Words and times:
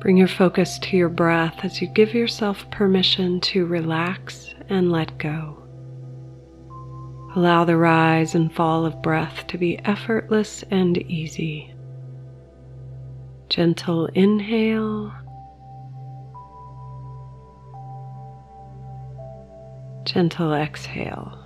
Bring 0.00 0.16
your 0.16 0.28
focus 0.28 0.78
to 0.78 0.96
your 0.96 1.10
breath 1.10 1.62
as 1.62 1.82
you 1.82 1.86
give 1.86 2.14
yourself 2.14 2.70
permission 2.70 3.38
to 3.42 3.66
relax 3.66 4.54
and 4.70 4.90
let 4.90 5.18
go. 5.18 5.62
Allow 7.36 7.64
the 7.66 7.76
rise 7.76 8.34
and 8.34 8.50
fall 8.50 8.86
of 8.86 9.02
breath 9.02 9.46
to 9.48 9.58
be 9.58 9.78
effortless 9.80 10.64
and 10.70 10.96
easy. 10.96 11.74
Gentle 13.50 14.06
inhale, 14.06 15.12
gentle 20.04 20.54
exhale. 20.54 21.38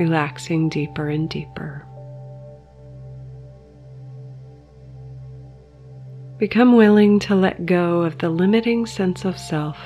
Relaxing 0.00 0.70
deeper 0.70 1.10
and 1.10 1.28
deeper. 1.28 1.86
Become 6.38 6.76
willing 6.76 7.18
to 7.20 7.34
let 7.34 7.64
go 7.64 8.02
of 8.02 8.18
the 8.18 8.28
limiting 8.28 8.84
sense 8.84 9.24
of 9.24 9.38
self 9.38 9.78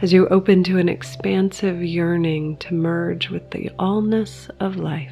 as 0.00 0.12
you 0.12 0.28
open 0.28 0.62
to 0.62 0.78
an 0.78 0.88
expansive 0.88 1.82
yearning 1.82 2.58
to 2.58 2.74
merge 2.74 3.28
with 3.28 3.50
the 3.50 3.70
allness 3.76 4.48
of 4.60 4.76
life. 4.76 5.10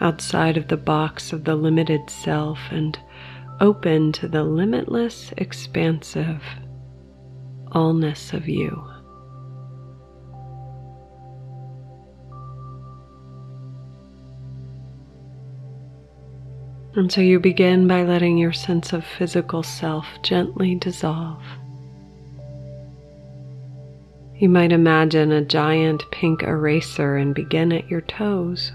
Outside 0.00 0.56
of 0.56 0.66
the 0.66 0.76
box 0.76 1.32
of 1.32 1.44
the 1.44 1.54
limited 1.54 2.10
self 2.10 2.58
and 2.72 2.98
open 3.60 4.10
to 4.12 4.26
the 4.26 4.42
limitless, 4.42 5.32
expansive 5.36 6.42
allness 7.68 8.32
of 8.32 8.48
you. 8.48 8.84
And 16.98 17.12
so 17.12 17.20
you 17.20 17.38
begin 17.38 17.86
by 17.86 18.02
letting 18.02 18.38
your 18.38 18.52
sense 18.52 18.92
of 18.92 19.04
physical 19.04 19.62
self 19.62 20.04
gently 20.24 20.74
dissolve. 20.74 21.40
You 24.34 24.48
might 24.48 24.72
imagine 24.72 25.30
a 25.30 25.44
giant 25.44 26.02
pink 26.10 26.42
eraser 26.42 27.16
and 27.16 27.36
begin 27.36 27.72
at 27.72 27.88
your 27.88 28.00
toes. 28.00 28.72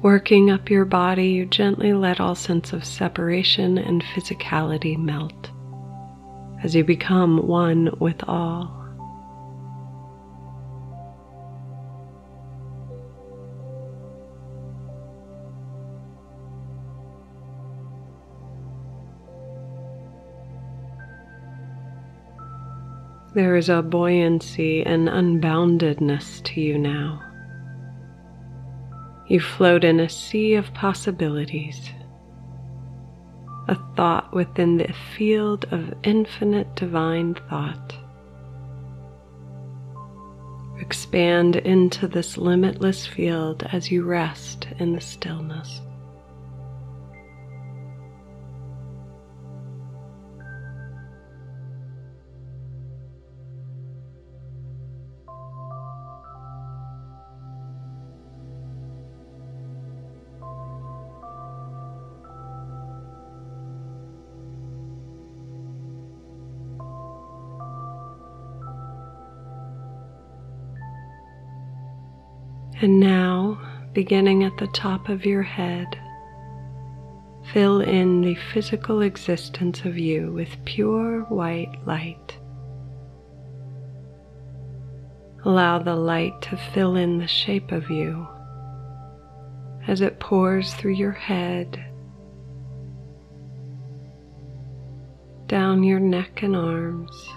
Working 0.00 0.50
up 0.50 0.70
your 0.70 0.86
body, 0.86 1.28
you 1.28 1.44
gently 1.44 1.92
let 1.92 2.18
all 2.18 2.34
sense 2.34 2.72
of 2.72 2.82
separation 2.82 3.76
and 3.76 4.02
physicality 4.02 4.96
melt 4.96 5.50
as 6.62 6.74
you 6.74 6.82
become 6.82 7.46
one 7.46 7.94
with 7.98 8.24
all. 8.26 8.81
There 23.34 23.56
is 23.56 23.70
a 23.70 23.80
buoyancy 23.80 24.84
and 24.84 25.08
unboundedness 25.08 26.42
to 26.44 26.60
you 26.60 26.76
now. 26.76 27.22
You 29.26 29.40
float 29.40 29.84
in 29.84 30.00
a 30.00 30.08
sea 30.08 30.54
of 30.54 30.74
possibilities, 30.74 31.92
a 33.68 33.76
thought 33.96 34.34
within 34.34 34.76
the 34.76 34.92
field 35.16 35.64
of 35.70 35.94
infinite 36.02 36.76
divine 36.76 37.34
thought. 37.48 37.94
Expand 40.78 41.56
into 41.56 42.08
this 42.08 42.36
limitless 42.36 43.06
field 43.06 43.66
as 43.72 43.90
you 43.90 44.04
rest 44.04 44.68
in 44.78 44.92
the 44.92 45.00
stillness. 45.00 45.80
And 72.82 72.98
now, 72.98 73.60
beginning 73.92 74.42
at 74.42 74.56
the 74.56 74.66
top 74.66 75.08
of 75.08 75.24
your 75.24 75.44
head, 75.44 75.96
fill 77.52 77.80
in 77.80 78.22
the 78.22 78.34
physical 78.34 79.02
existence 79.02 79.84
of 79.84 79.96
you 79.96 80.32
with 80.32 80.64
pure 80.64 81.20
white 81.26 81.72
light. 81.86 82.36
Allow 85.44 85.78
the 85.78 85.94
light 85.94 86.42
to 86.42 86.56
fill 86.56 86.96
in 86.96 87.18
the 87.18 87.28
shape 87.28 87.70
of 87.70 87.88
you 87.88 88.26
as 89.86 90.00
it 90.00 90.18
pours 90.18 90.74
through 90.74 90.94
your 90.94 91.12
head, 91.12 91.84
down 95.46 95.84
your 95.84 96.00
neck 96.00 96.42
and 96.42 96.56
arms, 96.56 97.28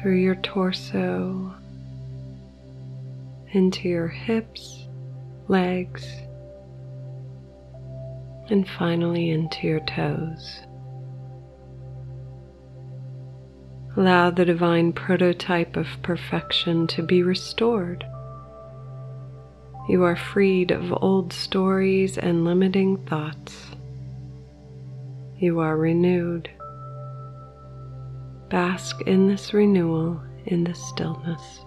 through 0.00 0.18
your 0.18 0.36
torso 0.36 1.56
into 3.54 3.88
your 3.88 4.08
hips, 4.08 4.88
legs, 5.48 6.06
and 8.50 8.68
finally 8.68 9.30
into 9.30 9.66
your 9.66 9.80
toes. 9.80 10.60
Allow 13.96 14.30
the 14.30 14.44
divine 14.44 14.92
prototype 14.92 15.76
of 15.76 15.86
perfection 16.02 16.86
to 16.88 17.02
be 17.02 17.22
restored. 17.22 18.04
You 19.88 20.02
are 20.02 20.16
freed 20.16 20.70
of 20.70 20.92
old 21.02 21.32
stories 21.32 22.18
and 22.18 22.44
limiting 22.44 22.96
thoughts. 23.06 23.66
You 25.36 25.60
are 25.60 25.76
renewed. 25.76 26.50
Bask 28.48 29.00
in 29.02 29.28
this 29.28 29.54
renewal 29.54 30.20
in 30.46 30.64
the 30.64 30.74
stillness. 30.74 31.60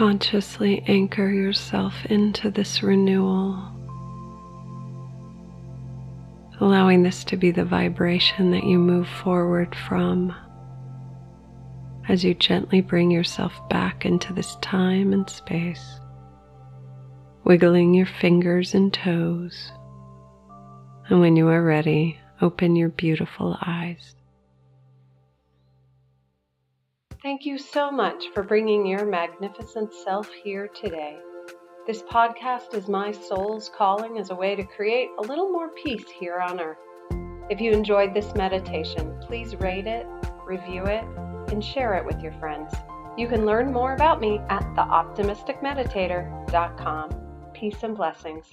Consciously 0.00 0.82
anchor 0.86 1.28
yourself 1.28 2.06
into 2.06 2.50
this 2.50 2.82
renewal, 2.82 3.70
allowing 6.58 7.02
this 7.02 7.22
to 7.22 7.36
be 7.36 7.50
the 7.50 7.66
vibration 7.66 8.50
that 8.50 8.64
you 8.64 8.78
move 8.78 9.06
forward 9.06 9.74
from 9.74 10.34
as 12.08 12.24
you 12.24 12.32
gently 12.32 12.80
bring 12.80 13.10
yourself 13.10 13.52
back 13.68 14.06
into 14.06 14.32
this 14.32 14.56
time 14.62 15.12
and 15.12 15.28
space, 15.28 16.00
wiggling 17.44 17.92
your 17.92 18.06
fingers 18.06 18.72
and 18.74 18.94
toes. 18.94 19.70
And 21.10 21.20
when 21.20 21.36
you 21.36 21.46
are 21.48 21.62
ready, 21.62 22.18
open 22.40 22.74
your 22.74 22.88
beautiful 22.88 23.58
eyes. 23.60 24.14
Thank 27.22 27.44
you 27.44 27.58
so 27.58 27.90
much 27.90 28.28
for 28.32 28.42
bringing 28.42 28.86
your 28.86 29.04
magnificent 29.04 29.92
self 29.92 30.26
here 30.42 30.68
today. 30.68 31.18
This 31.86 32.02
podcast 32.02 32.72
is 32.72 32.88
my 32.88 33.12
soul's 33.12 33.70
calling 33.76 34.16
as 34.16 34.30
a 34.30 34.34
way 34.34 34.56
to 34.56 34.64
create 34.64 35.10
a 35.18 35.22
little 35.22 35.52
more 35.52 35.68
peace 35.84 36.06
here 36.18 36.38
on 36.38 36.58
earth. 36.58 36.78
If 37.50 37.60
you 37.60 37.72
enjoyed 37.72 38.14
this 38.14 38.34
meditation, 38.34 39.20
please 39.20 39.54
rate 39.56 39.86
it, 39.86 40.06
review 40.46 40.86
it, 40.86 41.04
and 41.52 41.62
share 41.62 41.92
it 41.96 42.06
with 42.06 42.22
your 42.22 42.32
friends. 42.40 42.72
You 43.18 43.28
can 43.28 43.44
learn 43.44 43.70
more 43.70 43.92
about 43.92 44.22
me 44.22 44.38
at 44.48 44.62
theoptimisticmeditator.com. 44.74 47.10
Peace 47.52 47.82
and 47.82 47.94
blessings. 47.94 48.46